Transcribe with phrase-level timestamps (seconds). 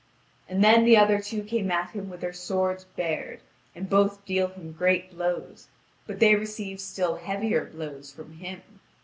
[0.49, 3.41] And then the other two came at him with their swords bared,
[3.75, 5.67] and both deal him great blows,
[6.07, 8.63] but they receive still heavier blows from him.